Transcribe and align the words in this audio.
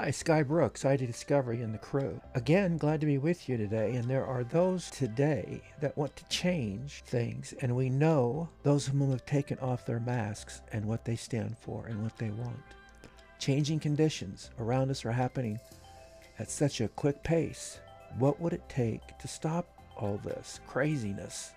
Hi, 0.00 0.12
Sky 0.12 0.44
Brooks, 0.44 0.84
ID 0.84 1.06
Discovery 1.06 1.60
and 1.60 1.74
the 1.74 1.78
crew. 1.78 2.20
Again, 2.36 2.76
glad 2.76 3.00
to 3.00 3.06
be 3.06 3.18
with 3.18 3.48
you 3.48 3.56
today. 3.56 3.96
And 3.96 4.04
there 4.04 4.24
are 4.24 4.44
those 4.44 4.92
today 4.92 5.60
that 5.80 5.98
want 5.98 6.14
to 6.14 6.28
change 6.28 7.02
things, 7.04 7.52
and 7.62 7.74
we 7.74 7.90
know 7.90 8.48
those 8.62 8.86
whom 8.86 9.10
have 9.10 9.26
taken 9.26 9.58
off 9.58 9.84
their 9.84 9.98
masks 9.98 10.60
and 10.72 10.84
what 10.84 11.04
they 11.04 11.16
stand 11.16 11.58
for 11.58 11.86
and 11.86 12.00
what 12.00 12.16
they 12.16 12.30
want. 12.30 12.62
Changing 13.40 13.80
conditions 13.80 14.50
around 14.60 14.88
us 14.92 15.04
are 15.04 15.10
happening 15.10 15.58
at 16.38 16.48
such 16.48 16.80
a 16.80 16.86
quick 16.86 17.24
pace. 17.24 17.80
What 18.18 18.40
would 18.40 18.52
it 18.52 18.68
take 18.68 19.18
to 19.18 19.26
stop 19.26 19.66
all 19.96 20.20
this 20.22 20.60
craziness? 20.68 21.50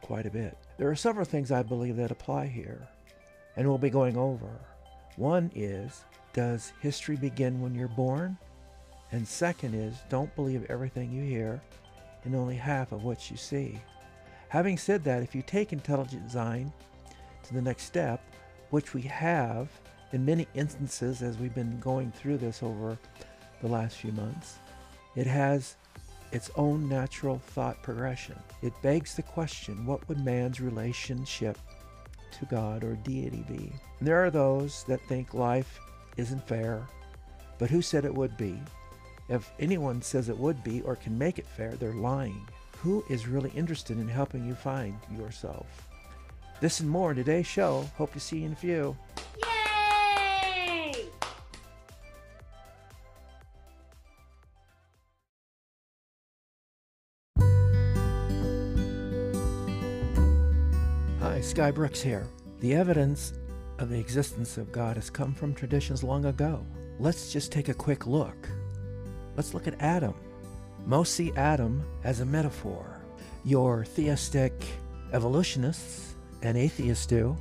Quite 0.00 0.24
a 0.24 0.30
bit. 0.30 0.56
There 0.78 0.88
are 0.88 0.96
several 0.96 1.26
things 1.26 1.52
I 1.52 1.62
believe 1.62 1.96
that 1.96 2.12
apply 2.12 2.46
here, 2.46 2.88
and 3.56 3.68
we'll 3.68 3.76
be 3.76 3.90
going 3.90 4.16
over. 4.16 4.58
One 5.16 5.50
is 5.54 6.04
does 6.38 6.72
history 6.78 7.16
begin 7.16 7.60
when 7.60 7.74
you're 7.74 7.88
born? 7.88 8.38
And 9.10 9.26
second 9.26 9.74
is, 9.74 9.96
don't 10.08 10.32
believe 10.36 10.64
everything 10.68 11.10
you 11.10 11.24
hear 11.24 11.60
and 12.22 12.32
only 12.32 12.54
half 12.54 12.92
of 12.92 13.02
what 13.02 13.28
you 13.28 13.36
see. 13.36 13.80
Having 14.48 14.78
said 14.78 15.02
that, 15.02 15.24
if 15.24 15.34
you 15.34 15.42
take 15.42 15.72
intelligent 15.72 16.24
design 16.24 16.72
to 17.42 17.54
the 17.54 17.60
next 17.60 17.86
step, 17.86 18.22
which 18.70 18.94
we 18.94 19.02
have 19.02 19.68
in 20.12 20.24
many 20.24 20.46
instances 20.54 21.22
as 21.22 21.38
we've 21.38 21.56
been 21.56 21.80
going 21.80 22.12
through 22.12 22.38
this 22.38 22.62
over 22.62 22.96
the 23.60 23.68
last 23.68 23.96
few 23.96 24.12
months, 24.12 24.60
it 25.16 25.26
has 25.26 25.74
its 26.30 26.52
own 26.54 26.88
natural 26.88 27.40
thought 27.40 27.82
progression. 27.82 28.38
It 28.62 28.80
begs 28.80 29.16
the 29.16 29.22
question 29.22 29.84
what 29.84 30.08
would 30.08 30.24
man's 30.24 30.60
relationship 30.60 31.58
to 32.30 32.44
God 32.44 32.84
or 32.84 32.94
deity 32.94 33.44
be? 33.48 33.72
And 33.98 34.06
there 34.06 34.24
are 34.24 34.30
those 34.30 34.84
that 34.84 35.00
think 35.08 35.34
life 35.34 35.80
isn't 36.18 36.46
fair, 36.46 36.86
but 37.58 37.70
who 37.70 37.80
said 37.80 38.04
it 38.04 38.14
would 38.14 38.36
be? 38.36 38.58
If 39.28 39.50
anyone 39.58 40.02
says 40.02 40.28
it 40.28 40.36
would 40.36 40.62
be 40.64 40.82
or 40.82 40.96
can 40.96 41.16
make 41.16 41.38
it 41.38 41.46
fair, 41.46 41.72
they're 41.76 41.94
lying. 41.94 42.46
Who 42.82 43.04
is 43.08 43.26
really 43.28 43.50
interested 43.50 43.98
in 43.98 44.08
helping 44.08 44.46
you 44.46 44.54
find 44.54 44.98
yourself? 45.16 45.88
This 46.60 46.80
and 46.80 46.90
more 46.90 47.12
in 47.12 47.16
today's 47.16 47.46
show. 47.46 47.88
Hope 47.96 48.12
to 48.14 48.20
see 48.20 48.38
you 48.38 48.46
in 48.46 48.52
a 48.52 48.56
few. 48.56 48.96
Yay! 50.56 51.08
Hi, 61.20 61.40
Sky 61.40 61.70
Brooks 61.70 62.00
here. 62.00 62.26
The 62.60 62.74
evidence 62.74 63.34
of 63.78 63.88
the 63.88 63.98
existence 63.98 64.58
of 64.58 64.72
God 64.72 64.96
has 64.96 65.10
come 65.10 65.34
from 65.34 65.54
traditions 65.54 66.02
long 66.02 66.24
ago. 66.24 66.64
Let's 66.98 67.32
just 67.32 67.52
take 67.52 67.68
a 67.68 67.74
quick 67.74 68.06
look. 68.06 68.48
Let's 69.36 69.54
look 69.54 69.66
at 69.66 69.80
Adam. 69.80 70.14
Most 70.84 71.14
see 71.14 71.32
Adam 71.36 71.84
as 72.04 72.20
a 72.20 72.26
metaphor. 72.26 73.00
Your 73.44 73.84
theistic 73.84 74.52
evolutionists 75.12 76.14
and 76.42 76.56
atheists 76.56 77.06
do. 77.06 77.36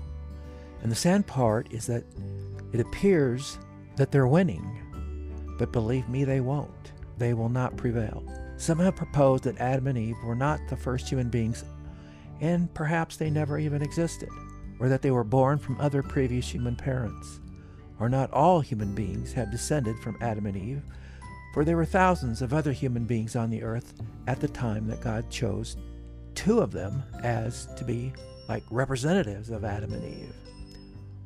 And 0.83 0.91
the 0.91 0.95
sad 0.95 1.25
part 1.25 1.71
is 1.71 1.87
that 1.87 2.03
it 2.71 2.79
appears 2.79 3.57
that 3.95 4.11
they're 4.11 4.27
winning. 4.27 4.83
But 5.57 5.71
believe 5.71 6.07
me, 6.07 6.23
they 6.23 6.39
won't. 6.39 6.91
They 7.17 7.33
will 7.33 7.49
not 7.49 7.77
prevail. 7.77 8.23
Some 8.57 8.79
have 8.79 8.95
proposed 8.95 9.43
that 9.45 9.59
Adam 9.59 9.87
and 9.87 9.97
Eve 9.97 10.17
were 10.23 10.35
not 10.35 10.59
the 10.69 10.77
first 10.77 11.09
human 11.09 11.29
beings, 11.29 11.63
and 12.41 12.71
perhaps 12.75 13.17
they 13.17 13.29
never 13.29 13.57
even 13.57 13.81
existed 13.81 14.29
or 14.79 14.89
that 14.89 15.01
they 15.01 15.11
were 15.11 15.23
born 15.23 15.57
from 15.57 15.79
other 15.79 16.03
previous 16.03 16.49
human 16.49 16.75
parents. 16.75 17.39
Or 17.99 18.09
not 18.09 18.31
all 18.31 18.61
human 18.61 18.93
beings 18.93 19.33
have 19.33 19.51
descended 19.51 19.97
from 19.99 20.17
Adam 20.21 20.45
and 20.45 20.55
Eve, 20.55 20.83
for 21.53 21.65
there 21.65 21.77
were 21.77 21.85
thousands 21.85 22.41
of 22.41 22.53
other 22.53 22.71
human 22.71 23.05
beings 23.05 23.35
on 23.35 23.49
the 23.49 23.63
earth 23.63 23.93
at 24.27 24.39
the 24.39 24.47
time 24.47 24.87
that 24.87 25.01
God 25.01 25.29
chose 25.31 25.77
two 26.35 26.59
of 26.59 26.71
them 26.71 27.01
as 27.23 27.67
to 27.77 27.83
be 27.83 28.13
like 28.47 28.63
representatives 28.69 29.49
of 29.49 29.65
Adam 29.65 29.93
and 29.93 30.05
Eve, 30.05 30.35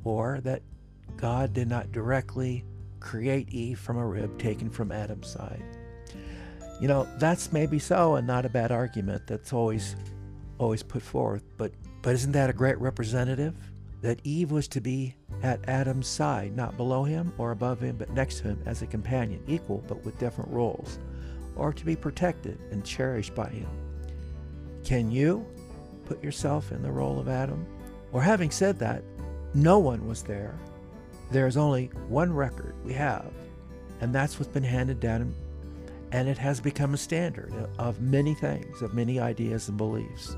or 0.06 0.40
that 0.42 0.62
God 1.18 1.54
did 1.54 1.68
not 1.68 1.92
directly 1.92 2.64
create 3.02 3.50
Eve 3.50 3.80
from 3.80 3.98
a 3.98 4.08
rib 4.08 4.40
taken 4.40 4.70
from 4.70 4.92
Adam's 4.92 5.28
side. 5.28 5.64
You 6.80 6.88
know, 6.88 7.08
that's 7.20 7.52
maybe 7.52 7.78
so 7.78 8.16
and 8.16 8.26
not 8.26 8.46
a 8.46 8.50
bad 8.50 8.72
argument 8.72 9.28
that's 9.28 9.52
always 9.52 9.96
always 10.58 10.82
put 10.84 11.02
forth, 11.02 11.44
but 11.58 11.74
but 12.02 12.16
isn't 12.16 12.32
that 12.32 12.50
a 12.50 12.54
great 12.54 12.80
representative? 12.80 13.56
That 14.02 14.20
Eve 14.24 14.52
was 14.52 14.68
to 14.70 14.82
be 14.82 15.16
at 15.44 15.68
Adam's 15.70 16.08
side, 16.08 16.56
not 16.56 16.78
below 16.78 17.04
him 17.04 17.34
or 17.38 17.52
above 17.52 17.80
him, 17.80 17.98
but 17.98 18.10
next 18.12 18.40
to 18.40 18.46
him 18.46 18.64
as 18.66 18.82
a 18.82 18.88
companion, 18.88 19.44
equal 19.48 19.84
but 19.88 20.04
with 20.04 20.18
different 20.18 20.52
roles, 20.52 20.98
or 21.56 21.72
to 21.72 21.86
be 21.86 21.96
protected 21.96 22.60
and 22.72 22.84
cherished 22.84 23.36
by 23.36 23.50
him. 23.50 23.70
Can 24.84 25.12
you 25.12 25.46
put 26.06 26.24
yourself 26.24 26.72
in 26.72 26.82
the 26.82 26.92
role 26.92 27.20
of 27.20 27.30
Adam? 27.30 27.66
Or 28.12 28.22
having 28.22 28.50
said 28.50 28.80
that, 28.80 29.04
no 29.54 29.78
one 29.78 30.08
was 30.08 30.24
there. 30.24 30.58
There 31.30 31.48
is 31.48 31.56
only 31.56 31.88
one 32.08 32.34
record 32.34 32.74
we 32.84 32.94
have, 32.94 33.32
and 34.02 34.14
that's 34.14 34.40
what's 34.40 34.52
been 34.52 34.64
handed 34.64 35.00
down, 35.00 35.34
and 36.12 36.28
it 36.28 36.40
has 36.40 36.60
become 36.60 36.96
a 36.96 36.98
standard 36.98 37.54
of 37.78 38.02
many 38.02 38.34
things, 38.34 38.82
of 38.82 38.96
many 38.96 39.20
ideas 39.20 39.70
and 39.70 39.78
beliefs 39.78 40.36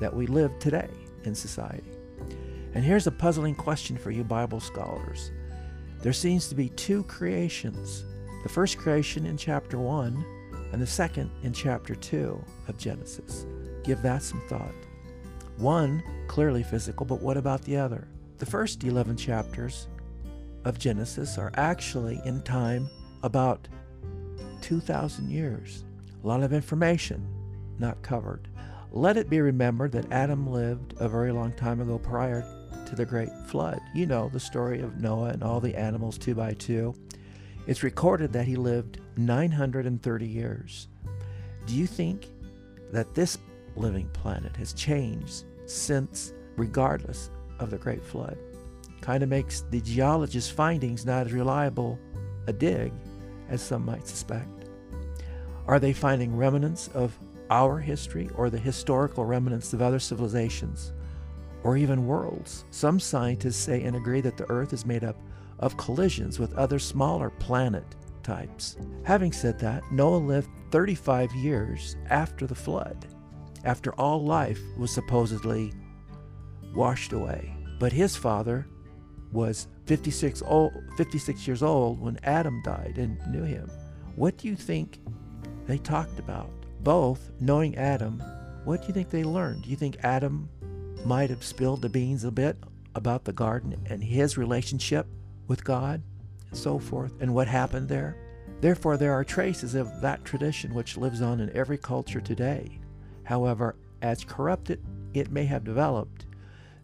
that 0.00 0.14
we 0.14 0.26
live 0.26 0.56
today 0.58 0.90
in 1.26 1.34
society. 1.34 1.90
And 2.74 2.84
here's 2.84 3.06
a 3.06 3.12
puzzling 3.12 3.54
question 3.54 3.96
for 3.96 4.10
you 4.10 4.24
Bible 4.24 4.60
scholars. 4.60 5.30
There 6.02 6.12
seems 6.12 6.48
to 6.48 6.54
be 6.54 6.68
two 6.70 7.04
creations 7.04 8.04
the 8.42 8.52
first 8.52 8.78
creation 8.78 9.26
in 9.26 9.36
chapter 9.36 9.76
1 9.76 10.24
and 10.72 10.80
the 10.80 10.86
second 10.86 11.30
in 11.42 11.52
chapter 11.52 11.96
2 11.96 12.44
of 12.68 12.78
Genesis. 12.78 13.44
Give 13.82 14.00
that 14.02 14.22
some 14.22 14.40
thought. 14.48 14.74
One 15.56 16.02
clearly 16.28 16.62
physical, 16.62 17.06
but 17.06 17.20
what 17.20 17.36
about 17.36 17.62
the 17.62 17.76
other? 17.76 18.06
The 18.38 18.46
first 18.46 18.84
11 18.84 19.16
chapters 19.16 19.88
of 20.64 20.78
Genesis 20.78 21.38
are 21.38 21.50
actually 21.54 22.20
in 22.24 22.42
time 22.42 22.88
about 23.22 23.66
2,000 24.60 25.30
years. 25.30 25.84
A 26.22 26.26
lot 26.26 26.42
of 26.42 26.52
information 26.52 27.26
not 27.78 28.02
covered. 28.02 28.48
Let 28.92 29.16
it 29.16 29.28
be 29.28 29.40
remembered 29.40 29.92
that 29.92 30.10
Adam 30.12 30.46
lived 30.46 30.94
a 30.98 31.08
very 31.08 31.32
long 31.32 31.52
time 31.52 31.80
ago 31.80 31.98
prior 31.98 32.44
to 32.86 32.94
the 32.94 33.04
great 33.04 33.32
flood. 33.46 33.80
You 33.94 34.06
know 34.06 34.28
the 34.28 34.40
story 34.40 34.80
of 34.80 35.00
Noah 35.00 35.30
and 35.30 35.42
all 35.42 35.60
the 35.60 35.74
animals 35.74 36.16
two 36.18 36.34
by 36.34 36.54
two. 36.54 36.94
It's 37.66 37.82
recorded 37.82 38.32
that 38.32 38.46
he 38.46 38.56
lived 38.56 39.00
930 39.16 40.26
years. 40.26 40.88
Do 41.66 41.74
you 41.74 41.86
think 41.86 42.28
that 42.92 43.14
this 43.14 43.38
living 43.74 44.08
planet 44.12 44.56
has 44.56 44.72
changed 44.72 45.44
since, 45.66 46.32
regardless 46.56 47.30
of 47.58 47.70
the 47.70 47.78
great 47.78 48.04
flood? 48.04 48.38
Kind 49.00 49.22
of 49.22 49.28
makes 49.28 49.62
the 49.62 49.80
geologist's 49.80 50.50
findings 50.50 51.04
not 51.04 51.26
as 51.26 51.32
reliable 51.32 51.98
a 52.46 52.52
dig 52.52 52.92
as 53.48 53.60
some 53.60 53.84
might 53.84 54.06
suspect. 54.06 54.48
Are 55.66 55.80
they 55.80 55.92
finding 55.92 56.36
remnants 56.36 56.88
of 56.88 57.18
our 57.50 57.78
history 57.78 58.30
or 58.34 58.50
the 58.50 58.58
historical 58.58 59.24
remnants 59.24 59.72
of 59.72 59.82
other 59.82 59.98
civilizations 59.98 60.92
or 61.62 61.76
even 61.76 62.06
worlds. 62.06 62.64
Some 62.70 63.00
scientists 63.00 63.56
say 63.56 63.82
and 63.82 63.96
agree 63.96 64.20
that 64.20 64.36
the 64.36 64.48
Earth 64.50 64.72
is 64.72 64.86
made 64.86 65.04
up 65.04 65.16
of 65.58 65.76
collisions 65.76 66.38
with 66.38 66.54
other 66.54 66.78
smaller 66.78 67.30
planet 67.30 67.96
types. 68.22 68.76
Having 69.04 69.32
said 69.32 69.58
that, 69.60 69.82
Noah 69.90 70.16
lived 70.16 70.48
35 70.70 71.32
years 71.32 71.96
after 72.10 72.46
the 72.46 72.54
flood, 72.54 73.06
after 73.64 73.92
all 73.94 74.22
life 74.22 74.60
was 74.76 74.90
supposedly 74.90 75.72
washed 76.74 77.12
away. 77.12 77.54
But 77.78 77.92
his 77.92 78.16
father 78.16 78.66
was 79.32 79.68
56, 79.86 80.42
old, 80.46 80.72
56 80.96 81.46
years 81.46 81.62
old 81.62 82.00
when 82.00 82.18
Adam 82.24 82.62
died 82.62 82.94
and 82.98 83.18
knew 83.30 83.44
him. 83.44 83.70
What 84.14 84.36
do 84.36 84.48
you 84.48 84.56
think 84.56 85.00
they 85.66 85.78
talked 85.78 86.18
about? 86.18 86.50
Both, 86.80 87.30
knowing 87.40 87.76
Adam, 87.76 88.22
what 88.64 88.80
do 88.80 88.88
you 88.88 88.94
think 88.94 89.10
they 89.10 89.24
learned? 89.24 89.62
Do 89.62 89.70
you 89.70 89.76
think 89.76 89.96
Adam 90.02 90.48
might 91.04 91.30
have 91.30 91.44
spilled 91.44 91.82
the 91.82 91.88
beans 91.88 92.24
a 92.24 92.30
bit 92.30 92.56
about 92.94 93.24
the 93.24 93.32
garden 93.32 93.76
and 93.88 94.02
his 94.02 94.36
relationship 94.36 95.06
with 95.46 95.64
God 95.64 96.02
and 96.50 96.58
so 96.58 96.78
forth 96.78 97.12
and 97.20 97.34
what 97.34 97.48
happened 97.48 97.88
there? 97.88 98.16
Therefore, 98.60 98.96
there 98.96 99.12
are 99.12 99.24
traces 99.24 99.74
of 99.74 100.00
that 100.00 100.24
tradition 100.24 100.74
which 100.74 100.96
lives 100.96 101.20
on 101.20 101.40
in 101.40 101.54
every 101.54 101.78
culture 101.78 102.20
today. 102.20 102.80
However, 103.24 103.76
as 104.02 104.24
corrupted 104.24 104.82
it 105.14 105.30
may 105.30 105.44
have 105.44 105.64
developed, 105.64 106.26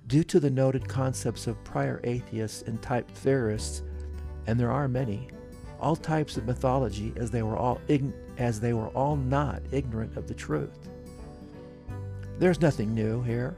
due 0.06 0.24
to 0.24 0.40
the 0.40 0.50
noted 0.50 0.88
concepts 0.88 1.46
of 1.46 1.62
prior 1.64 2.00
atheists 2.04 2.62
and 2.62 2.80
type 2.82 3.10
theorists, 3.10 3.82
and 4.46 4.58
there 4.58 4.70
are 4.70 4.88
many, 4.88 5.28
all 5.82 5.96
types 5.96 6.37
of 6.37 6.46
mythology 6.46 7.12
as 7.17 7.31
they 7.31 7.43
were 7.43 7.56
all 7.56 7.81
ign- 7.88 8.14
as 8.38 8.61
they 8.61 8.73
were 8.73 8.88
all 8.88 9.17
not 9.17 9.61
ignorant 9.73 10.17
of 10.17 10.29
the 10.29 10.34
truth. 10.34 10.88
There's 12.38 12.61
nothing 12.61 12.94
new 12.94 13.23
here. 13.23 13.56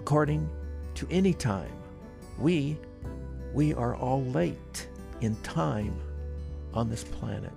According 0.00 0.48
to 0.94 1.06
any 1.10 1.34
time, 1.34 1.72
we 2.38 2.78
we 3.52 3.74
are 3.74 3.94
all 3.96 4.24
late 4.26 4.88
in 5.20 5.36
time 5.42 5.94
on 6.72 6.88
this 6.88 7.04
planet. 7.04 7.52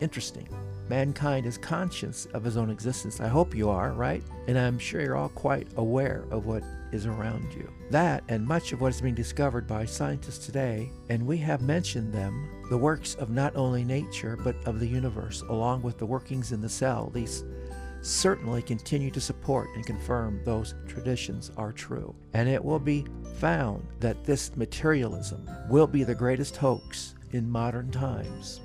Interesting. 0.00 0.48
Mankind 0.88 1.46
is 1.46 1.56
conscious 1.56 2.26
of 2.34 2.44
his 2.44 2.56
own 2.58 2.68
existence. 2.68 3.20
I 3.20 3.28
hope 3.28 3.54
you 3.54 3.70
are, 3.70 3.92
right? 3.92 4.22
And 4.48 4.58
I'm 4.58 4.78
sure 4.78 5.00
you're 5.00 5.16
all 5.16 5.30
quite 5.30 5.68
aware 5.76 6.24
of 6.30 6.44
what 6.44 6.62
is 6.92 7.06
around 7.06 7.54
you. 7.54 7.72
That 7.90 8.22
and 8.28 8.46
much 8.46 8.72
of 8.72 8.80
what 8.80 8.92
is 8.92 9.00
being 9.00 9.14
discovered 9.14 9.66
by 9.66 9.86
scientists 9.86 10.44
today, 10.44 10.90
and 11.08 11.26
we 11.26 11.38
have 11.38 11.62
mentioned 11.62 12.12
them, 12.12 12.50
the 12.68 12.76
works 12.76 13.14
of 13.14 13.30
not 13.30 13.56
only 13.56 13.82
nature 13.82 14.36
but 14.44 14.56
of 14.66 14.78
the 14.78 14.86
universe, 14.86 15.42
along 15.48 15.82
with 15.82 15.96
the 15.96 16.06
workings 16.06 16.52
in 16.52 16.60
the 16.60 16.68
cell, 16.68 17.10
these 17.14 17.44
certainly 18.02 18.60
continue 18.60 19.10
to 19.10 19.20
support 19.20 19.68
and 19.74 19.86
confirm 19.86 20.38
those 20.44 20.74
traditions 20.86 21.50
are 21.56 21.72
true. 21.72 22.14
And 22.34 22.46
it 22.46 22.62
will 22.62 22.78
be 22.78 23.06
found 23.38 23.86
that 24.00 24.24
this 24.24 24.54
materialism 24.56 25.48
will 25.70 25.86
be 25.86 26.04
the 26.04 26.14
greatest 26.14 26.56
hoax 26.56 27.14
in 27.32 27.48
modern 27.48 27.90
times. 27.90 28.60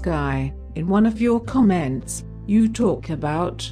Sky, 0.00 0.50
in 0.76 0.88
one 0.88 1.04
of 1.04 1.20
your 1.20 1.38
comments, 1.38 2.24
you 2.46 2.70
talk 2.70 3.10
about 3.10 3.70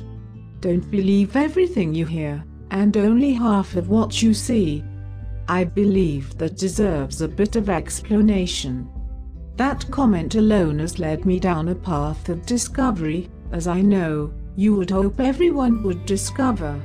don't 0.60 0.90
believe 0.90 1.36
everything 1.36 1.94
you 1.94 2.04
hear, 2.04 2.44
and 2.70 2.98
only 2.98 3.32
half 3.32 3.76
of 3.76 3.88
what 3.88 4.20
you 4.20 4.34
see. 4.34 4.84
I 5.48 5.64
believe 5.64 6.36
that 6.36 6.58
deserves 6.58 7.22
a 7.22 7.28
bit 7.28 7.56
of 7.56 7.70
explanation. 7.70 8.90
That 9.56 9.90
comment 9.90 10.34
alone 10.34 10.80
has 10.80 10.98
led 10.98 11.25
me 11.25 11.40
down 11.40 11.69
a 11.69 11.75
path 11.75 12.28
of 12.28 12.44
discovery, 12.44 13.31
as 13.50 13.66
I 13.66 13.81
know 13.81 14.31
you 14.54 14.74
would 14.76 14.90
hope 14.90 15.20
everyone 15.20 15.82
would 15.82 16.04
discover. 16.04 16.78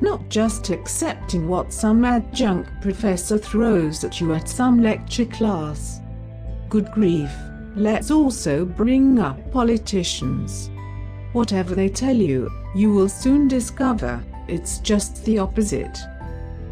Not 0.00 0.28
just 0.28 0.70
accepting 0.70 1.48
what 1.48 1.72
some 1.72 2.04
adjunct 2.04 2.70
professor 2.80 3.38
throws 3.38 4.04
at 4.04 4.20
you 4.20 4.34
at 4.34 4.48
some 4.48 4.80
lecture 4.80 5.24
class. 5.24 6.00
Good 6.68 6.92
grief, 6.92 7.32
let's 7.78 8.10
also 8.10 8.64
bring 8.64 9.18
up 9.18 9.38
politicians. 9.52 10.70
Whatever 11.32 11.74
they 11.74 11.88
tell 11.88 12.16
you, 12.16 12.50
you 12.74 12.92
will 12.92 13.08
soon 13.08 13.48
discover 13.48 14.22
it's 14.48 14.78
just 14.78 15.24
the 15.24 15.38
opposite. 15.38 15.98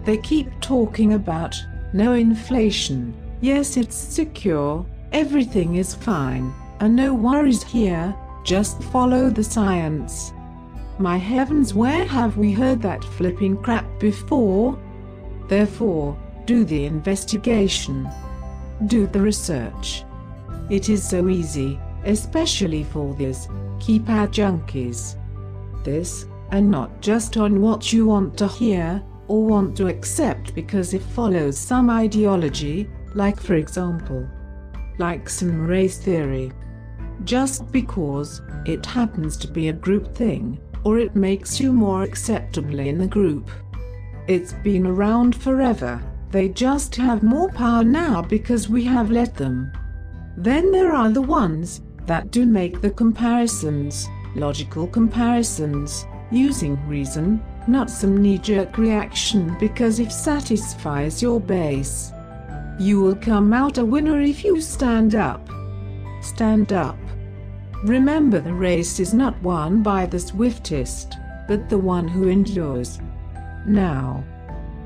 They 0.05 0.17
keep 0.19 0.49
talking 0.61 1.12
about 1.12 1.56
no 1.93 2.14
inflation, 2.14 3.14
yes, 3.41 3.76
it's 3.76 3.97
secure, 3.97 4.85
everything 5.12 5.76
is 5.76 5.94
fine, 5.94 6.53
and 6.81 6.97
no 6.97 7.14
worries 7.14 7.62
here, 7.62 8.14
just 8.44 8.82
follow 8.85 9.31
the 9.31 9.44
science. 9.44 10.32
My 10.99 11.19
heavens, 11.19 11.75
where 11.75 12.06
have 12.06 12.38
we 12.38 12.52
heard 12.52 12.81
that 12.82 13.05
flipping 13.05 13.56
crap 13.62 13.85
before? 14.00 14.79
Therefore, 15.49 16.17
do 16.47 16.64
the 16.64 16.87
investigation. 16.87 18.09
Do 18.87 19.06
the 19.06 19.20
research. 19.20 20.06
It 20.69 20.89
is 20.89 21.09
so 21.09 21.29
easy, 21.29 21.79
especially 22.05 22.85
for 22.85 23.15
these 23.15 23.47
keypad 23.79 24.31
junkies. 24.33 25.17
This, 25.85 26.27
and 26.51 26.71
not 26.71 27.01
just 27.01 27.37
on 27.37 27.61
what 27.61 27.93
you 27.93 28.07
want 28.07 28.37
to 28.39 28.49
hear, 28.49 29.03
or 29.29 29.45
want 29.45 29.77
to 29.77 29.89
accept 29.89 30.55
because 30.55 30.95
it 30.95 31.03
follows 31.03 31.59
some 31.59 31.91
ideology, 31.91 32.89
like 33.15 33.41
for 33.41 33.55
example, 33.55 34.27
like 34.99 35.29
some 35.29 35.67
race 35.67 35.99
theory. 35.99 36.53
Just 37.25 37.71
because 37.73 38.43
it 38.67 38.85
happens 38.85 39.37
to 39.39 39.49
be 39.49 39.69
a 39.69 39.73
group 39.73 40.15
thing, 40.15 40.59
or 40.85 40.99
it 40.99 41.17
makes 41.17 41.61
you 41.61 41.73
more 41.73 42.03
acceptable 42.03 42.79
in 42.79 42.99
the 42.99 43.07
group. 43.07 43.51
It's 44.27 44.53
been 44.53 44.87
around 44.87 45.35
forever, 45.35 46.03
they 46.31 46.49
just 46.49 46.95
have 46.97 47.23
more 47.23 47.51
power 47.51 47.85
now 47.85 48.23
because 48.23 48.69
we 48.69 48.85
have 48.85 49.11
let 49.11 49.35
them. 49.35 49.73
Then 50.37 50.71
there 50.71 50.93
are 50.94 51.11
the 51.11 51.23
ones 51.23 51.83
that 52.05 52.31
do 52.31 52.44
make 52.44 52.81
the 52.81 52.91
comparisons, 52.91 54.06
logical 54.35 54.87
comparisons, 54.87 56.06
using 56.31 56.77
reason, 56.87 57.43
not 57.67 57.91
some 57.91 58.21
knee 58.21 58.38
jerk 58.38 58.79
reaction 58.79 59.56
because 59.59 59.99
if 59.99 60.12
satisfies 60.12 61.23
your 61.23 61.41
base, 61.41 62.12
you 62.79 63.00
will 63.00 63.17
come 63.17 63.53
out 63.53 63.79
a 63.79 63.85
winner 63.85 64.21
if 64.21 64.44
you 64.44 64.61
stand 64.61 65.15
up. 65.15 65.49
Stand 66.21 66.73
up. 66.73 66.99
Remember, 67.85 68.41
the 68.41 68.53
race 68.53 69.00
is 69.00 69.15
not 69.15 69.41
won 69.43 69.83
by 69.83 70.06
the 70.06 70.19
swiftest, 70.21 71.17
but 71.49 71.69
the 71.69 71.79
one 71.79 72.06
who 72.06 72.29
endures. 72.29 73.00
Now, 73.67 74.25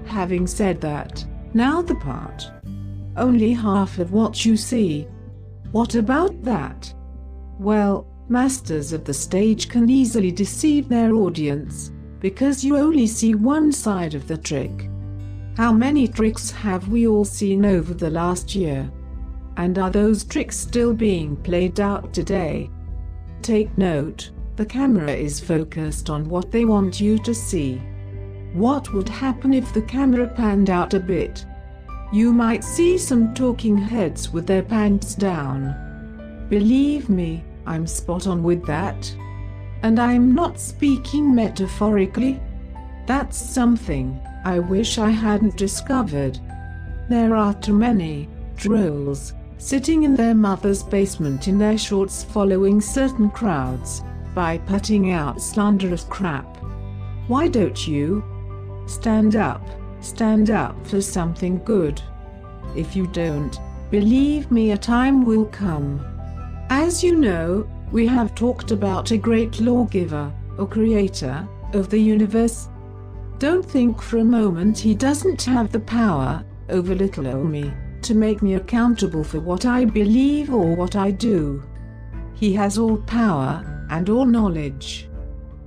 having 0.07 0.47
said 0.47 0.81
that, 0.81 1.25
now 1.55 1.83
the 1.83 1.97
part. 1.97 2.51
Only 3.17 3.53
half 3.53 3.99
of 3.99 4.13
what 4.13 4.45
you 4.45 4.57
see. 4.57 5.09
What 5.73 5.95
about 5.95 6.43
that? 6.43 6.93
Well, 7.59 8.07
masters 8.29 8.93
of 8.93 9.05
the 9.05 9.15
stage 9.15 9.69
can 9.69 9.89
easily 9.89 10.33
deceive 10.33 10.89
their 10.89 11.15
audience 11.15 11.93
because 12.19 12.65
you 12.65 12.77
only 12.77 13.07
see 13.07 13.35
one 13.35 13.71
side 13.71 14.15
of 14.15 14.27
the 14.27 14.37
trick. 14.37 14.91
How 15.57 15.73
many 15.73 16.09
tricks 16.09 16.51
have 16.51 16.89
we 16.89 17.07
all 17.07 17.25
seen 17.25 17.65
over 17.65 17.95
the 17.95 18.11
last 18.11 18.55
year? 18.55 18.91
And 19.57 19.79
are 19.79 19.91
those 19.91 20.25
tricks 20.25 20.57
still 20.57 20.93
being 20.93 21.37
played 21.37 21.79
out 21.79 22.13
today? 22.13 22.69
Take 23.43 23.77
note, 23.79 24.31
the 24.57 24.67
camera 24.67 25.13
is 25.13 25.39
focused 25.39 26.11
on 26.11 26.29
what 26.29 26.51
they 26.51 26.65
want 26.65 27.01
you 27.01 27.19
to 27.19 27.35
see. 27.35 27.77
What 28.55 28.93
would 28.93 29.09
happen 29.09 29.55
if 29.55 29.73
the 29.73 29.83
camera 29.83 30.27
panned 30.27 30.69
out 30.69 30.95
a 30.95 31.01
bit? 31.01 31.45
You 32.13 32.33
might 32.33 32.65
see 32.65 32.99
some 32.99 33.35
talking 33.35 33.77
heads 33.77 34.33
with 34.33 34.47
their 34.47 34.65
pants 34.65 35.15
down. 35.15 36.47
Believe 36.49 37.09
me, 37.09 37.45
I'm 37.67 37.87
spot 37.87 38.27
on 38.27 38.43
with 38.43 38.67
that. 38.67 39.15
And 39.83 40.01
I'm 40.01 40.35
not 40.35 40.59
speaking 40.59 41.33
metaphorically. 41.33 42.41
That's 43.07 43.37
something 43.37 44.21
I 44.45 44.59
wish 44.59 44.99
I 44.99 45.11
hadn't 45.11 45.57
discovered. 45.57 46.39
There 47.09 47.37
are 47.37 47.55
too 47.55 47.75
many 47.75 48.29
trolls 48.57 49.33
sitting 49.59 50.03
in 50.03 50.17
their 50.17 50.35
mother's 50.35 50.83
basement 50.83 51.47
in 51.47 51.59
their 51.59 51.79
shorts 51.79 52.25
following 52.25 52.81
certain 52.81 53.31
crowds 53.31 54.03
by 54.35 54.59
putting 54.59 55.13
out 55.13 55.41
slanderous 55.41 56.05
crap. 56.05 56.57
Why 57.29 57.47
don't 57.47 57.87
you 57.87 58.25
stand 58.87 59.37
up? 59.37 59.63
Stand 60.01 60.51
up 60.51 60.87
for 60.87 61.01
something 61.01 61.63
good. 61.65 62.01
If 62.77 62.97
you 62.97 63.07
don't, 63.09 63.59
believe 63.91 64.51
me, 64.51 64.71
a 64.71 64.79
time 64.79 65.25
will 65.25 65.47
come. 65.47 66.05
As 66.71 67.03
you 67.05 67.17
know, 67.17 67.69
we 67.93 68.07
have 68.07 68.35
talked 68.35 68.71
about 68.71 69.11
a 69.11 69.19
great 69.19 69.61
lawgiver, 69.61 70.33
or 70.57 70.67
creator, 70.67 71.47
of 71.73 71.91
the 71.91 71.99
universe. 71.99 72.69
Don't 73.39 73.65
think 73.65 74.01
for 74.01 74.19
a 74.19 74.25
moment 74.25 74.79
he 74.79 74.95
doesn't 74.95 75.43
have 75.43 75.73
the 75.73 75.81
power, 75.81 76.45
over 76.69 76.95
little 76.95 77.27
Omi, 77.27 77.73
to 78.03 78.15
make 78.15 78.43
me 78.43 78.55
accountable 78.55 79.25
for 79.25 79.41
what 79.41 79.67
I 79.67 79.85
believe 79.85 80.53
or 80.53 80.75
what 80.77 80.97
I 80.97 81.11
do. 81.11 81.63
He 82.35 82.55
has 82.55 82.79
all 82.79 82.97
power, 82.99 83.87
and 83.91 84.09
all 84.09 84.25
knowledge. 84.25 85.09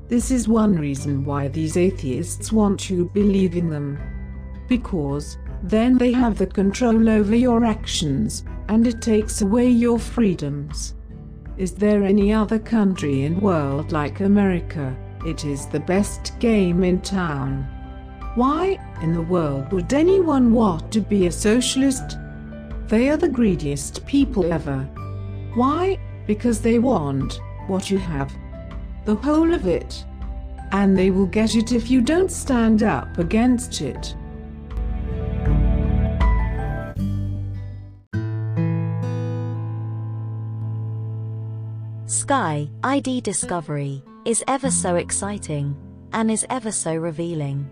This 0.07 0.31
is 0.31 0.47
one 0.47 0.75
reason 0.75 1.25
why 1.25 1.49
these 1.49 1.77
atheists 1.77 2.51
want 2.51 2.89
you 2.89 3.09
believe 3.13 3.55
in 3.55 3.69
them. 3.69 3.99
Because, 4.77 5.37
then 5.61 5.99
they 5.99 6.11
have 6.11 6.39
the 6.39 6.47
control 6.47 7.07
over 7.07 7.35
your 7.35 7.63
actions, 7.63 8.43
and 8.69 8.87
it 8.87 9.03
takes 9.03 9.43
away 9.43 9.69
your 9.69 9.99
freedoms. 9.99 10.95
Is 11.57 11.73
there 11.73 12.03
any 12.03 12.33
other 12.33 12.57
country 12.57 13.21
in 13.21 13.39
world 13.39 13.91
like 13.91 14.19
America? 14.19 14.97
It 15.27 15.45
is 15.45 15.67
the 15.67 15.79
best 15.79 16.39
game 16.39 16.83
in 16.83 17.01
town. 17.01 17.67
Why 18.33 18.79
in 19.03 19.13
the 19.13 19.21
world 19.21 19.71
would 19.71 19.93
anyone 19.93 20.53
want 20.53 20.91
to 20.93 21.01
be 21.01 21.27
a 21.27 21.31
socialist? 21.31 22.17
They 22.87 23.09
are 23.11 23.17
the 23.17 23.29
greediest 23.29 24.03
people 24.07 24.51
ever. 24.51 24.79
Why? 25.53 25.99
Because 26.25 26.61
they 26.61 26.79
want 26.79 27.39
what 27.67 27.91
you 27.91 27.99
have. 27.99 28.33
The 29.05 29.17
whole 29.17 29.53
of 29.53 29.67
it. 29.67 30.03
And 30.71 30.97
they 30.97 31.11
will 31.11 31.27
get 31.27 31.53
it 31.53 31.71
if 31.73 31.91
you 31.91 32.01
don't 32.01 32.31
stand 32.31 32.81
up 32.81 33.19
against 33.19 33.79
it. 33.81 34.15
Sky 42.13 42.69
ID 42.83 43.21
discovery 43.21 44.03
is 44.23 44.43
ever 44.47 44.69
so 44.69 44.97
exciting 44.97 45.75
and 46.13 46.29
is 46.29 46.45
ever 46.47 46.71
so 46.71 46.93
revealing. 46.93 47.67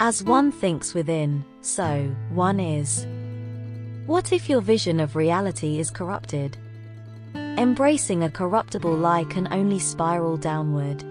As 0.00 0.24
one 0.24 0.50
thinks 0.50 0.94
within, 0.94 1.44
so 1.60 2.12
one 2.30 2.58
is. 2.58 3.06
What 4.06 4.32
if 4.32 4.48
your 4.48 4.60
vision 4.60 4.98
of 4.98 5.14
reality 5.14 5.78
is 5.78 5.92
corrupted? 5.92 6.58
Embracing 7.36 8.24
a 8.24 8.30
corruptible 8.30 8.96
lie 8.96 9.24
can 9.24 9.46
only 9.52 9.78
spiral 9.78 10.36
downward. 10.36 11.04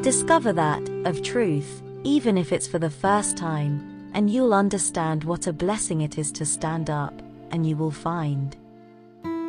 Discover 0.00 0.52
that, 0.52 0.88
of 1.04 1.24
truth, 1.24 1.82
even 2.04 2.38
if 2.38 2.52
it's 2.52 2.68
for 2.68 2.78
the 2.78 2.88
first 2.88 3.36
time, 3.36 4.10
and 4.14 4.30
you'll 4.30 4.54
understand 4.54 5.24
what 5.24 5.48
a 5.48 5.52
blessing 5.52 6.02
it 6.02 6.18
is 6.18 6.30
to 6.32 6.46
stand 6.46 6.88
up, 6.88 7.20
and 7.50 7.66
you 7.68 7.76
will 7.76 7.90
find 7.90 8.56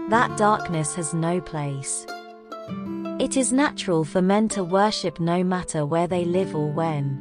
that 0.09 0.37
darkness 0.37 0.93
has 0.95 1.13
no 1.13 1.39
place. 1.39 2.05
It 3.19 3.37
is 3.37 3.53
natural 3.53 4.03
for 4.03 4.21
men 4.21 4.49
to 4.49 4.63
worship 4.63 5.19
no 5.19 5.43
matter 5.43 5.85
where 5.85 6.07
they 6.07 6.25
live 6.25 6.55
or 6.55 6.69
when. 6.71 7.19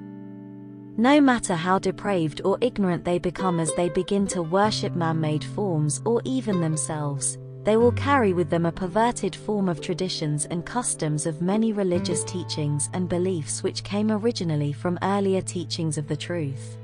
No 0.97 1.21
matter 1.21 1.55
how 1.55 1.79
depraved 1.79 2.41
or 2.45 2.59
ignorant 2.61 3.05
they 3.05 3.19
become 3.19 3.61
as 3.61 3.73
they 3.75 3.89
begin 3.89 4.27
to 4.29 4.43
worship 4.43 4.95
man 4.95 5.21
made 5.21 5.45
forms 5.45 6.03
or 6.05 6.21
even 6.25 6.61
themselves, 6.61 7.39
they 7.65 7.77
will 7.77 7.93
carry 7.93 8.33
with 8.33 8.51
them 8.51 8.67
a 8.67 8.73
perverted 8.73 9.35
form 9.35 9.69
of 9.69 9.81
traditions 9.81 10.47
and 10.47 10.67
customs 10.67 11.25
of 11.25 11.41
many 11.41 11.73
religious 11.73 12.25
teachings 12.25 12.91
and 12.93 13.09
beliefs 13.09 13.63
which 13.63 13.85
came 13.85 14.11
originally 14.11 14.73
from 14.73 14.99
earlier 15.03 15.41
teachings 15.41 15.97
of 15.97 16.09
the 16.09 16.17
truth. 16.17 16.77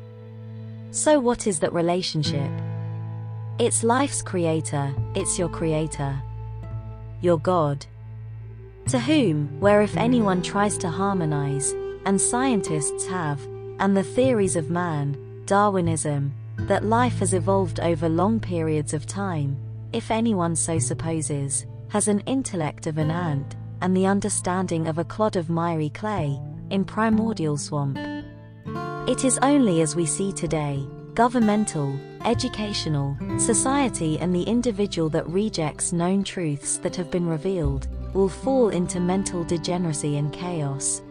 So, 0.91 1.19
what 1.19 1.47
is 1.47 1.59
that 1.61 1.73
relationship? 1.73 2.51
It's 3.59 3.83
life's 3.83 4.23
creator, 4.23 4.95
it's 5.17 5.37
your 5.37 5.49
creator. 5.49 6.23
Your 7.21 7.41
God. 7.41 7.85
To 8.91 9.01
whom, 9.01 9.59
where 9.59 9.83
if 9.83 9.97
anyone 9.97 10.43
tries 10.43 10.79
to 10.79 10.89
harmonize, 10.89 11.73
and 12.07 12.21
scientists 12.21 13.09
have, 13.09 13.45
and 13.81 13.97
the 13.97 14.05
theories 14.05 14.55
of 14.55 14.71
man, 14.71 15.43
Darwinism, 15.47 16.33
that 16.69 16.85
life 16.85 17.19
has 17.19 17.35
evolved 17.35 17.81
over 17.81 18.09
long 18.09 18.39
periods 18.39 18.95
of 18.95 19.07
time, 19.07 19.57
if 19.93 20.13
anyone 20.13 20.55
so 20.55 20.79
supposes, 20.79 21.67
has 21.89 22.07
an 22.07 22.21
intellect 22.27 22.87
of 22.87 22.97
an 22.97 23.11
ant, 23.11 23.57
and 23.81 23.97
the 23.97 24.07
understanding 24.07 24.87
of 24.87 24.99
a 24.99 25.05
clod 25.05 25.35
of 25.35 25.51
miry 25.51 25.91
clay, 25.91 26.39
in 26.71 26.85
primordial 26.85 27.57
swamp. 27.57 27.99
It 29.09 29.25
is 29.25 29.37
only 29.43 29.81
as 29.81 29.97
we 29.97 30.07
see 30.07 30.33
today, 30.33 30.87
governmental, 31.19 31.99
educational, 32.25 33.17
society 33.39 34.21
and 34.21 34.33
the 34.33 34.45
individual 34.45 35.09
that 35.09 35.29
rejects 35.29 35.93
known 35.93 36.23
truths 36.23 36.77
that 36.77 36.95
have 36.95 37.11
been 37.11 37.27
revealed, 37.27 37.89
will 38.15 38.29
fall 38.29 38.69
into 38.69 39.01
mental 39.01 39.43
degeneracy 39.43 40.17
and 40.17 40.33
chaos. 40.33 41.03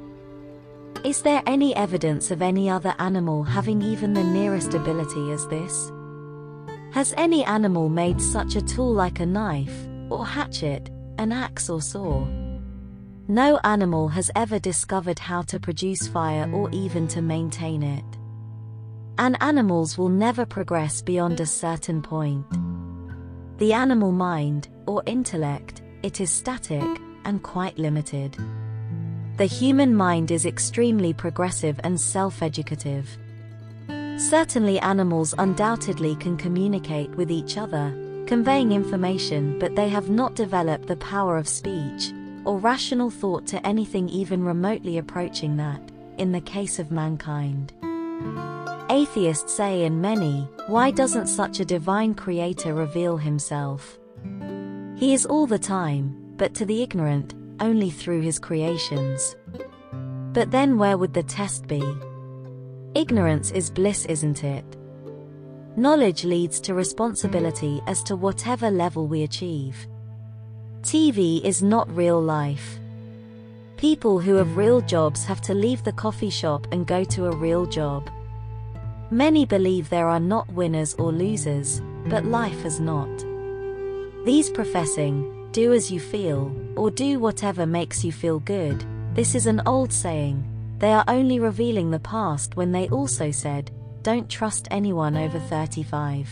Is 1.04 1.22
there 1.22 1.44
any 1.46 1.76
evidence 1.76 2.32
of 2.32 2.42
any 2.42 2.70
other 2.70 2.96
animal 3.00 3.44
having 3.44 3.82
even 3.82 4.14
the 4.14 4.24
nearest 4.24 4.76
ability 4.76 5.30
as 5.34 5.46
this? 5.50 5.92
Has 6.94 7.14
any 7.18 7.44
animal 7.44 7.90
made 7.90 8.22
such 8.22 8.56
a 8.56 8.62
tool 8.62 8.94
like 8.94 9.20
a 9.20 9.26
knife, 9.26 9.90
or 10.10 10.26
hatchet, 10.26 10.90
an 11.18 11.34
axe 11.34 11.70
or 11.70 11.82
saw? 11.82 12.26
No 13.28 13.60
animal 13.66 14.08
has 14.08 14.32
ever 14.38 14.58
discovered 14.58 15.20
how 15.20 15.42
to 15.42 15.60
produce 15.60 16.08
fire 16.08 16.50
or 16.54 16.70
even 16.72 17.10
to 17.10 17.22
maintain 17.22 17.84
it. 17.84 18.06
And 19.20 19.36
animals 19.42 19.98
will 19.98 20.10
never 20.10 20.46
progress 20.46 21.02
beyond 21.02 21.40
a 21.40 21.46
certain 21.46 22.02
point. 22.02 22.46
The 23.58 23.74
animal 23.74 24.12
mind, 24.12 24.70
or 24.86 25.02
intellect, 25.06 25.82
it 26.04 26.22
is 26.22 26.30
static 26.30 27.02
and 27.26 27.42
quite 27.42 27.80
limited. 27.80 28.38
The 29.38 29.46
human 29.46 29.96
mind 29.96 30.32
is 30.32 30.46
extremely 30.46 31.14
progressive 31.14 31.80
and 31.84 32.00
self-educative. 32.00 33.18
Certainly 34.18 34.80
animals 34.80 35.34
undoubtedly 35.38 36.16
can 36.16 36.38
communicate 36.38 37.10
with 37.12 37.32
each 37.32 37.58
other, 37.58 37.92
conveying 38.28 38.72
information 38.72 39.58
but 39.60 39.76
they 39.76 39.90
have 39.90 40.10
not 40.10 40.36
developed 40.36 40.88
the 40.88 40.96
power 40.98 41.38
of 41.38 41.48
speech, 41.48 42.14
or 42.46 42.60
rational 42.60 43.10
thought 43.10 43.46
to 43.48 43.66
anything 43.66 44.10
even 44.10 44.44
remotely 44.44 44.98
approaching 44.98 45.58
that, 45.58 45.82
in 46.18 46.32
the 46.32 46.42
case 46.42 46.80
of 46.80 46.92
mankind. 46.92 47.74
Atheists 48.90 49.54
say 49.54 49.84
in 49.84 50.00
many, 50.00 50.48
why 50.68 50.92
doesn't 50.92 51.28
such 51.28 51.60
a 51.60 51.66
divine 51.66 52.14
creator 52.14 52.74
reveal 52.74 53.18
himself? 53.18 54.00
He 54.96 55.14
is 55.14 55.26
all 55.26 55.46
the 55.46 55.60
time, 55.60 56.16
but 56.38 56.54
to 56.56 56.66
the 56.66 56.82
ignorant, 56.82 57.34
only 57.60 57.90
through 57.90 58.22
his 58.22 58.40
creations. 58.40 59.36
But 60.32 60.52
then 60.52 60.78
where 60.78 60.98
would 60.98 61.14
the 61.14 61.24
test 61.24 61.68
be? 61.68 61.84
Ignorance 62.96 63.52
is 63.52 63.70
bliss, 63.70 64.06
isn't 64.06 64.46
it? 64.46 64.66
Knowledge 65.76 66.24
leads 66.24 66.62
to 66.62 66.74
responsibility 66.74 67.82
as 67.88 68.02
to 68.04 68.16
whatever 68.16 68.72
level 68.72 69.06
we 69.06 69.24
achieve. 69.24 69.86
TV 70.82 71.44
is 71.44 71.62
not 71.62 71.94
real 71.94 72.22
life. 72.22 72.80
People 73.76 74.20
who 74.20 74.36
have 74.36 74.56
real 74.56 74.80
jobs 74.80 75.26
have 75.26 75.42
to 75.42 75.54
leave 75.54 75.84
the 75.84 75.92
coffee 75.92 76.30
shop 76.30 76.66
and 76.72 76.88
go 76.88 77.04
to 77.04 77.26
a 77.26 77.36
real 77.36 77.66
job. 77.66 78.10
Many 79.10 79.46
believe 79.46 79.90
there 79.90 80.10
are 80.10 80.20
not 80.20 80.52
winners 80.52 80.94
or 80.96 81.14
losers, 81.14 81.82
but 82.08 82.26
life 82.26 82.66
is 82.66 82.82
not. 82.82 83.08
These 84.26 84.50
professing, 84.50 85.50
do 85.54 85.72
as 85.72 85.90
you 85.90 86.02
feel, 86.02 86.54
or 86.76 86.92
do 86.92 87.18
whatever 87.18 87.66
makes 87.66 88.04
you 88.04 88.12
feel 88.12 88.40
good. 88.40 88.86
This 89.14 89.34
is 89.34 89.48
an 89.48 89.62
old 89.66 89.94
saying. 89.94 90.44
They 90.80 90.92
are 90.92 91.06
only 91.08 91.40
revealing 91.40 91.90
the 91.90 92.00
past 92.00 92.58
when 92.58 92.74
they 92.74 92.90
also 92.90 93.32
said, 93.32 93.72
don't 94.04 94.30
trust 94.30 94.68
anyone 94.72 95.16
over 95.16 95.40
35. 95.40 96.28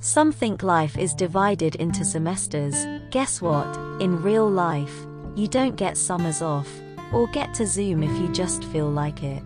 Some 0.00 0.30
think 0.30 0.62
life 0.62 0.98
is 0.98 1.14
divided 1.14 1.76
into 1.76 2.04
semesters. 2.04 2.86
Guess 3.10 3.40
what? 3.40 3.74
In 4.00 4.22
real 4.22 4.48
life, 4.48 5.06
you 5.34 5.48
don't 5.48 5.76
get 5.76 5.96
summers 5.96 6.42
off, 6.42 6.68
or 7.12 7.28
get 7.28 7.54
to 7.54 7.66
Zoom 7.66 8.02
if 8.02 8.10
you 8.20 8.30
just 8.32 8.64
feel 8.64 8.90
like 8.90 9.22
it. 9.22 9.42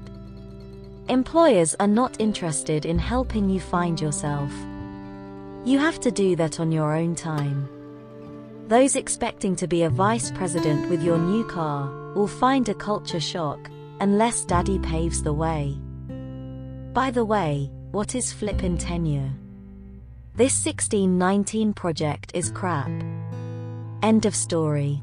Employers 1.09 1.77
are 1.79 1.87
not 1.87 2.21
interested 2.21 2.85
in 2.85 2.99
helping 2.99 3.49
you 3.49 3.61
find 3.61 4.01
yourself. 4.01 4.53
You 5.65 5.79
have 5.79 6.01
to 6.01 6.11
do 6.11 6.35
that 6.35 6.59
on 6.59 6.73
your 6.73 6.97
own 6.97 7.15
time. 7.15 7.69
Those 8.67 8.97
expecting 8.97 9.55
to 9.55 9.69
be 9.69 9.85
a 9.85 9.91
vice 9.91 10.33
president 10.33 10.91
with 10.91 11.05
your 11.05 11.17
new 11.17 11.45
car 11.45 11.89
will 12.17 12.27
find 12.27 12.69
a 12.69 12.75
culture 12.75 13.21
shock 13.21 13.71
unless 14.01 14.45
daddy 14.45 14.81
paves 14.81 15.23
the 15.23 15.33
way. 15.33 15.77
By 16.93 17.13
the 17.13 17.25
way, 17.25 17.71
what 17.93 18.17
is 18.17 18.33
flippin' 18.33 18.77
tenure? 18.77 19.31
This 20.35 20.67
1619 20.67 21.73
project 21.73 22.33
is 22.35 22.51
crap. 22.51 22.91
End 24.03 24.27
of 24.27 24.35
story. 24.35 25.01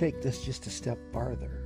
Take 0.00 0.22
this 0.22 0.42
just 0.42 0.66
a 0.66 0.70
step 0.70 0.98
farther. 1.12 1.62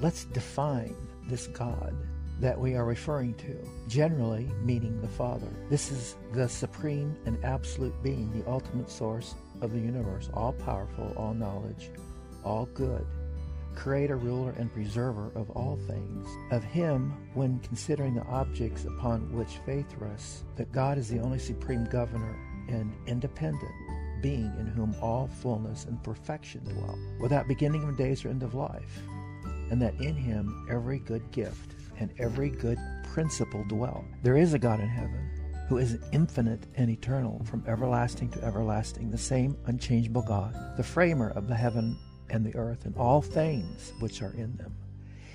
Let's 0.00 0.24
define 0.24 0.96
this 1.28 1.46
God 1.46 1.94
that 2.40 2.58
we 2.58 2.74
are 2.74 2.84
referring 2.84 3.34
to, 3.34 3.56
generally 3.86 4.50
meaning 4.64 5.00
the 5.00 5.06
Father. 5.06 5.46
This 5.70 5.92
is 5.92 6.16
the 6.32 6.48
supreme 6.48 7.16
and 7.24 7.38
absolute 7.44 7.94
being, 8.02 8.32
the 8.32 8.50
ultimate 8.50 8.90
source 8.90 9.36
of 9.60 9.72
the 9.72 9.78
universe, 9.78 10.28
all 10.34 10.52
powerful, 10.52 11.12
all 11.16 11.34
knowledge, 11.34 11.90
all 12.44 12.66
good, 12.74 13.06
creator, 13.76 14.16
ruler, 14.16 14.56
and 14.58 14.72
preserver 14.72 15.30
of 15.36 15.48
all 15.50 15.78
things. 15.86 16.28
Of 16.50 16.64
Him, 16.64 17.14
when 17.34 17.60
considering 17.60 18.16
the 18.16 18.26
objects 18.26 18.86
upon 18.86 19.32
which 19.32 19.60
faith 19.64 19.94
rests, 20.00 20.42
that 20.56 20.72
God 20.72 20.98
is 20.98 21.08
the 21.08 21.20
only 21.20 21.38
supreme 21.38 21.84
governor 21.84 22.36
and 22.68 22.92
independent 23.06 23.72
being 24.22 24.52
in 24.58 24.66
whom 24.66 24.94
all 25.00 25.28
fullness 25.28 25.84
and 25.84 26.02
perfection 26.02 26.64
dwell, 26.64 26.98
without 27.20 27.48
beginning 27.48 27.84
of 27.84 27.96
days 27.96 28.24
or 28.24 28.28
end 28.28 28.42
of 28.42 28.54
life, 28.54 29.02
and 29.70 29.80
that 29.80 30.00
in 30.00 30.14
Him 30.14 30.66
every 30.70 30.98
good 30.98 31.30
gift 31.30 31.74
and 31.98 32.12
every 32.18 32.50
good 32.50 32.78
principle 33.04 33.64
dwell. 33.68 34.04
There 34.22 34.36
is 34.36 34.54
a 34.54 34.58
God 34.58 34.80
in 34.80 34.88
heaven 34.88 35.30
who 35.68 35.78
is 35.78 35.98
infinite 36.12 36.66
and 36.76 36.90
eternal 36.90 37.42
from 37.44 37.62
everlasting 37.66 38.30
to 38.30 38.42
everlasting, 38.42 39.10
the 39.10 39.18
same 39.18 39.56
unchangeable 39.66 40.22
God, 40.22 40.54
the 40.76 40.82
framer 40.82 41.30
of 41.30 41.46
the 41.46 41.54
heaven 41.54 41.98
and 42.30 42.44
the 42.44 42.56
earth 42.56 42.86
and 42.86 42.96
all 42.96 43.20
things 43.20 43.92
which 44.00 44.22
are 44.22 44.32
in 44.32 44.56
them. 44.56 44.74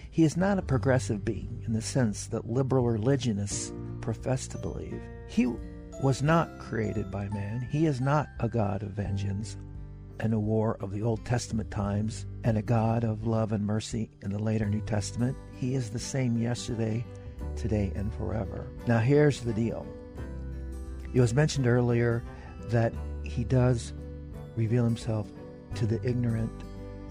He 0.09 0.23
is 0.23 0.37
not 0.37 0.59
a 0.59 0.63
progressive 0.63 1.25
being 1.25 1.63
in 1.65 1.73
the 1.73 1.81
sense 1.81 2.27
that 2.27 2.49
liberal 2.49 2.85
religionists 2.85 3.73
profess 4.01 4.47
to 4.49 4.57
believe. 4.57 5.01
He 5.27 5.47
was 6.01 6.21
not 6.21 6.59
created 6.59 7.11
by 7.11 7.29
man. 7.29 7.67
He 7.71 7.85
is 7.85 8.01
not 8.01 8.27
a 8.39 8.49
God 8.49 8.83
of 8.83 8.89
vengeance 8.89 9.57
and 10.19 10.33
a 10.33 10.39
war 10.39 10.77
of 10.79 10.91
the 10.91 11.01
Old 11.01 11.25
Testament 11.25 11.71
times 11.71 12.25
and 12.43 12.57
a 12.57 12.61
God 12.61 13.03
of 13.03 13.25
love 13.25 13.51
and 13.51 13.65
mercy 13.65 14.09
in 14.21 14.31
the 14.31 14.39
later 14.39 14.65
New 14.65 14.81
Testament. 14.81 15.35
He 15.55 15.75
is 15.75 15.89
the 15.89 15.99
same 15.99 16.37
yesterday, 16.37 17.05
today, 17.55 17.91
and 17.95 18.13
forever. 18.13 18.67
Now, 18.87 18.99
here's 18.99 19.41
the 19.41 19.53
deal. 19.53 19.85
It 21.13 21.19
was 21.19 21.33
mentioned 21.33 21.67
earlier 21.67 22.23
that 22.69 22.93
he 23.23 23.43
does 23.43 23.93
reveal 24.55 24.83
himself 24.83 25.27
to 25.75 25.85
the 25.85 26.01
ignorant 26.07 26.51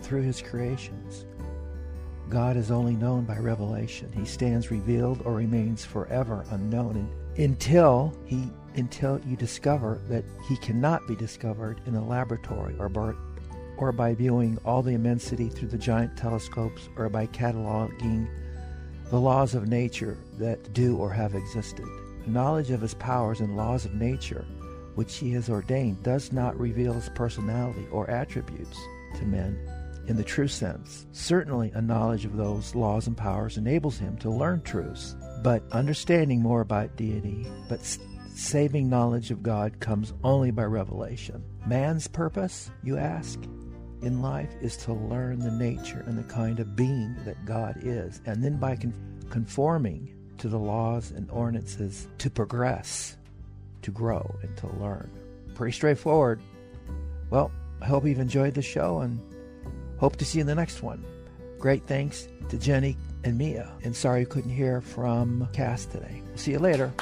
through 0.01 0.23
his 0.23 0.43
creations. 0.43 1.27
God 2.29 2.57
is 2.57 2.71
only 2.71 2.97
known 2.97 3.25
by 3.25 3.37
revelation. 3.37 4.11
He 4.13 4.25
stands 4.25 4.71
revealed 4.71 5.23
or 5.25 5.35
remains 5.35 5.85
forever 5.85 6.45
unknown 6.51 7.11
until 7.37 8.17
he 8.25 8.51
until 8.77 9.21
you 9.27 9.37
discover 9.37 10.01
that 10.09 10.25
he 10.49 10.57
cannot 10.57 11.07
be 11.07 11.15
discovered 11.15 11.81
in 11.87 11.95
a 11.95 12.05
laboratory 12.05 12.75
or 12.79 12.89
by, 12.89 13.13
or 13.77 13.93
by 13.93 14.15
viewing 14.15 14.59
all 14.65 14.83
the 14.83 14.95
immensity 14.95 15.49
through 15.49 15.69
the 15.69 15.79
giant 15.79 16.17
telescopes 16.17 16.89
or 16.97 17.09
by 17.09 17.27
cataloging 17.29 18.29
the 19.11 19.21
laws 19.21 19.55
of 19.55 19.69
nature 19.69 20.17
that 20.39 20.73
do 20.73 20.97
or 20.97 21.11
have 21.11 21.35
existed. 21.35 21.87
Knowledge 22.27 22.71
of 22.71 22.81
his 22.81 22.95
powers 22.95 23.41
and 23.41 23.57
laws 23.57 23.85
of 23.85 23.95
nature, 23.95 24.47
which 24.95 25.17
he 25.17 25.33
has 25.33 25.51
ordained, 25.51 26.03
does 26.03 26.33
not 26.33 26.59
reveal 26.59 26.93
his 26.93 27.11
personality 27.11 27.87
or 27.91 28.09
attributes 28.09 28.79
to 29.17 29.25
men 29.25 29.59
in 30.07 30.17
the 30.17 30.25
true 30.25 30.49
sense. 30.49 31.07
Certainly, 31.13 31.73
a 31.75 31.83
knowledge 31.83 32.25
of 32.25 32.37
those 32.37 32.75
laws 32.75 33.07
and 33.07 33.17
powers 33.17 33.57
enables 33.57 33.99
him 33.99 34.17
to 34.19 34.31
learn 34.31 34.63
truths, 34.63 35.15
but 35.43 35.63
understanding 35.73 36.41
more 36.41 36.61
about 36.61 36.97
deity, 36.97 37.47
but 37.69 37.81
saving 38.35 38.89
knowledge 38.89 39.31
of 39.31 39.43
God 39.43 39.81
comes 39.81 40.13
only 40.25 40.51
by 40.51 40.65
revelation. 40.65 41.43
Man's 41.67 42.09
purpose, 42.09 42.71
you 42.83 42.97
ask? 42.99 43.39
in 44.03 44.21
life 44.21 44.51
is 44.61 44.77
to 44.77 44.93
learn 44.93 45.39
the 45.39 45.51
nature 45.51 46.03
and 46.07 46.19
the 46.19 46.25
kind 46.25 46.61
of 46.61 46.77
being 46.77 47.17
that 47.25 47.45
God 47.45 47.79
is, 47.83 48.21
and 48.27 48.43
then 48.43 48.57
by 48.59 48.77
con- 48.77 48.93
conforming 49.31 50.13
to 50.39 50.49
the 50.49 50.59
laws 50.59 51.13
and 51.13 51.31
ordinances 51.31 52.09
to 52.19 52.29
progress, 52.29 53.17
to 53.83 53.91
grow, 53.91 54.35
and 54.43 54.57
to 54.59 54.67
learn. 54.75 55.09
Pretty 55.55 55.73
straightforward. 55.73 56.43
Well, 57.31 57.51
I 57.81 57.87
hope 57.87 58.05
you've 58.05 58.19
enjoyed 58.19 58.55
the 58.55 58.63
show 58.63 58.99
and 58.99 59.21
hope 59.99 60.17
to 60.17 60.25
see 60.25 60.39
you 60.39 60.43
in 60.43 60.47
the 60.49 60.55
next 60.55 60.83
one. 60.83 61.05
Great 61.59 61.87
thanks 61.87 62.27
to 62.49 62.59
Jenny 62.59 62.97
and 63.23 63.39
Mia, 63.39 63.73
and 63.85 63.95
sorry 63.95 64.21
you 64.21 64.27
couldn't 64.27 64.51
hear 64.51 64.81
from 64.81 65.49
Cass 65.53 65.87
today. 65.87 66.23
See 66.35 66.51
you 66.51 66.59
later. 66.59 66.93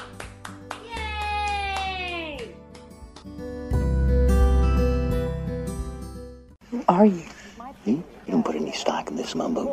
This 9.31 9.37
mumbo 9.37 9.70